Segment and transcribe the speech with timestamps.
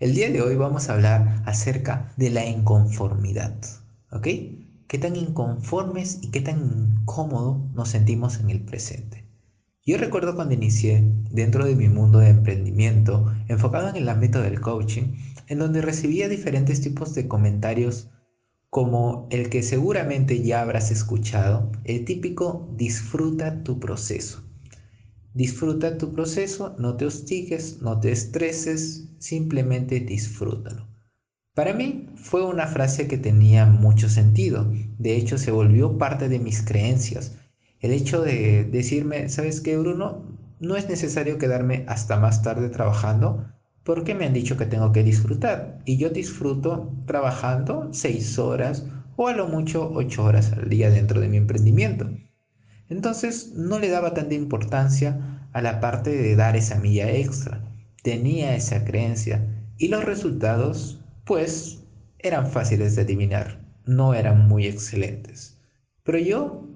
[0.00, 3.58] El día de hoy vamos a hablar acerca de la inconformidad,
[4.12, 4.28] ¿ok?
[4.86, 6.60] ¿Qué tan inconformes y qué tan
[7.00, 9.24] incómodo nos sentimos en el presente?
[9.84, 14.60] Yo recuerdo cuando inicié dentro de mi mundo de emprendimiento, enfocado en el ámbito del
[14.60, 15.16] coaching,
[15.48, 18.08] en donde recibía diferentes tipos de comentarios
[18.70, 24.47] como el que seguramente ya habrás escuchado, el típico disfruta tu proceso.
[25.38, 30.88] Disfruta tu proceso, no te hostigues, no te estreses, simplemente disfrútalo.
[31.54, 36.40] Para mí fue una frase que tenía mucho sentido, de hecho se volvió parte de
[36.40, 37.36] mis creencias.
[37.78, 40.24] El hecho de decirme, ¿sabes qué, Bruno?
[40.58, 43.46] No es necesario quedarme hasta más tarde trabajando
[43.84, 49.28] porque me han dicho que tengo que disfrutar y yo disfruto trabajando seis horas o
[49.28, 52.10] a lo mucho ocho horas al día dentro de mi emprendimiento.
[52.88, 57.62] Entonces no le daba tanta importancia a la parte de dar esa milla extra.
[58.02, 61.84] Tenía esa creencia y los resultados pues
[62.18, 65.58] eran fáciles de adivinar, no eran muy excelentes.
[66.02, 66.68] Pero yo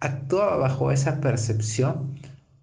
[0.00, 2.20] actuaba bajo esa percepción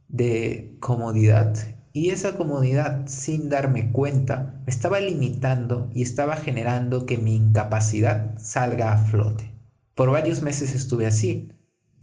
[0.07, 1.55] de comodidad
[1.91, 8.93] y esa comodidad sin darme cuenta estaba limitando y estaba generando que mi incapacidad salga
[8.93, 9.51] a flote.
[9.95, 11.51] Por varios meses estuve así,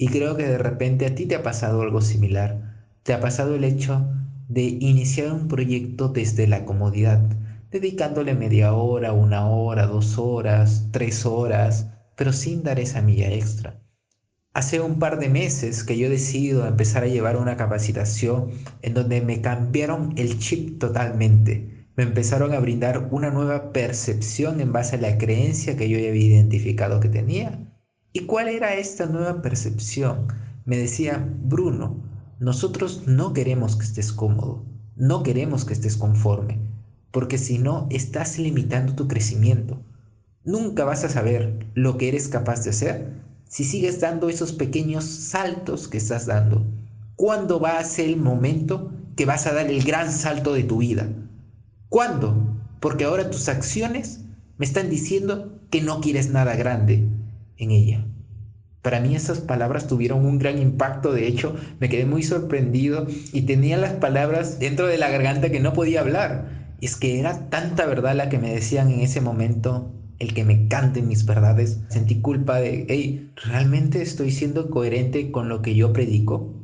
[0.00, 2.86] y creo que de repente a ti te ha pasado algo similar.
[3.02, 4.08] Te ha pasado el hecho
[4.48, 7.20] de iniciar un proyecto desde la comodidad,
[7.70, 13.78] dedicándole media hora, una hora, dos horas, tres horas, pero sin dar esa milla extra.
[14.54, 19.20] Hace un par de meses que yo decido empezar a llevar una capacitación en donde
[19.20, 21.88] me cambiaron el chip totalmente.
[21.94, 26.14] Me empezaron a brindar una nueva percepción en base a la creencia que yo había
[26.14, 27.69] identificado que tenía
[28.12, 30.26] ¿Y cuál era esta nueva percepción?
[30.64, 32.02] Me decía, Bruno,
[32.40, 34.64] nosotros no queremos que estés cómodo,
[34.96, 36.58] no queremos que estés conforme,
[37.12, 39.80] porque si no, estás limitando tu crecimiento.
[40.42, 43.12] Nunca vas a saber lo que eres capaz de hacer
[43.46, 46.66] si sigues dando esos pequeños saltos que estás dando.
[47.14, 50.78] ¿Cuándo va a ser el momento que vas a dar el gran salto de tu
[50.78, 51.08] vida?
[51.88, 52.58] ¿Cuándo?
[52.80, 54.20] Porque ahora tus acciones
[54.58, 57.06] me están diciendo que no quieres nada grande,
[57.60, 58.04] en ella.
[58.82, 63.42] Para mí esas palabras tuvieron un gran impacto, de hecho me quedé muy sorprendido y
[63.42, 66.74] tenía las palabras dentro de la garganta que no podía hablar.
[66.80, 70.66] Es que era tanta verdad la que me decían en ese momento, el que me
[70.66, 71.80] canten mis verdades.
[71.90, 76.54] Sentí culpa de, hey, ¿realmente estoy siendo coherente con lo que yo predico?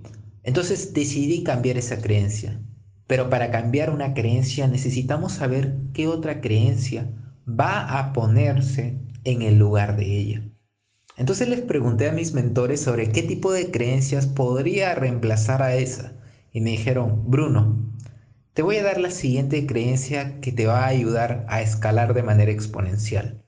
[0.43, 2.63] Entonces decidí cambiar esa creencia.
[3.07, 7.11] Pero para cambiar una creencia necesitamos saber qué otra creencia
[7.49, 10.43] va a ponerse en el lugar de ella.
[11.17, 16.13] Entonces les pregunté a mis mentores sobre qué tipo de creencias podría reemplazar a esa.
[16.53, 17.93] Y me dijeron, Bruno,
[18.53, 22.23] te voy a dar la siguiente creencia que te va a ayudar a escalar de
[22.23, 23.43] manera exponencial.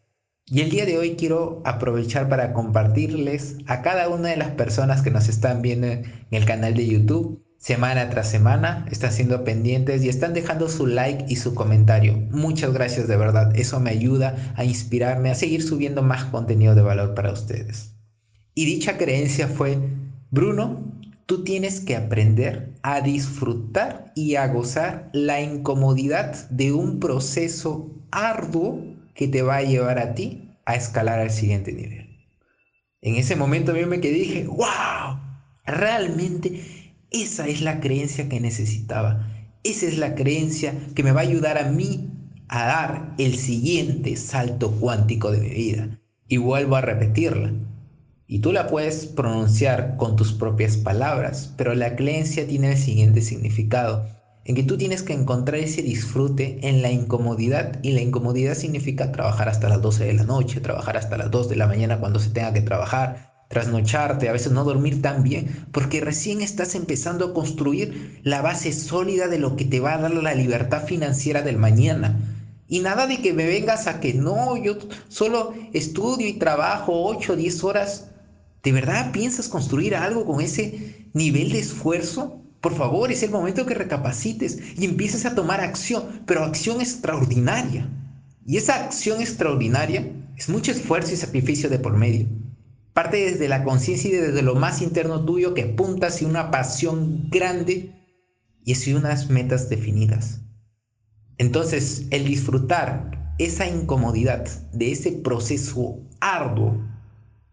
[0.47, 5.03] Y el día de hoy quiero aprovechar para compartirles a cada una de las personas
[5.03, 10.03] que nos están viendo en el canal de YouTube semana tras semana, están siendo pendientes
[10.05, 12.17] y están dejando su like y su comentario.
[12.31, 16.83] Muchas gracias de verdad, eso me ayuda a inspirarme a seguir subiendo más contenido de
[16.83, 17.93] valor para ustedes.
[18.55, 19.79] Y dicha creencia fue,
[20.31, 20.83] Bruno,
[21.27, 28.83] tú tienes que aprender a disfrutar y a gozar la incomodidad de un proceso arduo
[29.15, 32.09] que te va a llevar a ti a escalar al siguiente nivel.
[33.01, 35.21] En ese momento quedé y dije, wow,
[35.65, 36.78] realmente
[37.11, 39.27] esa es la creencia que necesitaba.
[39.65, 42.11] Esa es la creencia que me va a ayudar a mí
[42.49, 46.01] a dar el siguiente salto cuántico de mi vida.
[46.29, 47.53] Y vuelvo a repetirla.
[48.27, 53.23] Y tú la puedes pronunciar con tus propias palabras, pero la creencia tiene el siguiente
[53.23, 54.07] significado,
[54.45, 59.13] en que tú tienes que encontrar ese disfrute en la incomodidad, y la incomodidad significa
[59.13, 62.19] trabajar hasta las 12 de la noche, trabajar hasta las 2 de la mañana cuando
[62.19, 67.27] se tenga que trabajar, trasnocharte, a veces no dormir tan bien, porque recién estás empezando
[67.27, 71.43] a construir la base sólida de lo que te va a dar la libertad financiera
[71.43, 72.17] del mañana.
[72.69, 74.77] Y nada de que me vengas a que no, yo
[75.09, 78.09] solo estudio y trabajo 8 o 10 horas.
[78.63, 82.43] ¿De verdad piensas construir algo con ese nivel de esfuerzo?
[82.61, 87.89] Por favor, es el momento que recapacites y empieces a tomar acción, pero acción extraordinaria.
[88.45, 92.27] Y esa acción extraordinaria es mucho esfuerzo y sacrificio de por medio.
[92.99, 97.31] Parte desde la conciencia y desde lo más interno tuyo que apunta hacia una pasión
[97.31, 97.95] grande
[98.65, 100.41] y hacia unas metas definidas.
[101.37, 106.85] Entonces, el disfrutar esa incomodidad de ese proceso arduo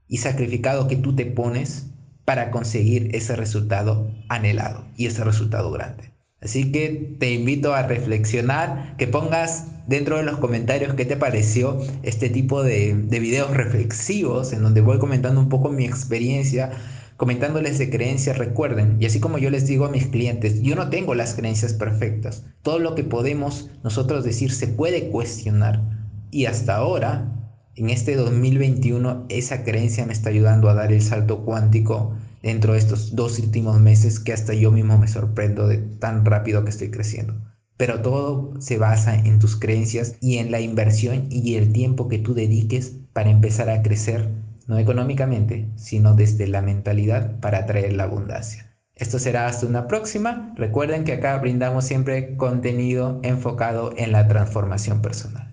[0.07, 1.91] y sacrificado que tú te pones
[2.25, 6.14] para conseguir ese resultado anhelado y ese resultado grande.
[6.41, 11.79] Así que te invito a reflexionar, que pongas dentro de los comentarios qué te pareció
[12.03, 16.71] este tipo de, de videos reflexivos en donde voy comentando un poco mi experiencia
[17.17, 20.89] comentándoles de creencias, recuerden, y así como yo les digo a mis clientes, yo no
[20.89, 22.43] tengo las creencias perfectas.
[22.61, 25.81] Todo lo que podemos nosotros decir se puede cuestionar.
[26.31, 27.31] Y hasta ahora,
[27.75, 32.13] en este 2021, esa creencia me está ayudando a dar el salto cuántico
[32.45, 36.63] dentro de estos dos últimos meses que hasta yo mismo me sorprendo de tan rápido
[36.63, 37.33] que estoy creciendo.
[37.75, 42.19] Pero todo se basa en tus creencias y en la inversión y el tiempo que
[42.19, 44.29] tú dediques para empezar a crecer
[44.67, 48.77] no económicamente, sino desde la mentalidad para atraer la abundancia.
[48.93, 50.53] Esto será hasta una próxima.
[50.55, 55.44] Recuerden que acá brindamos siempre contenido enfocado en la transformación personal.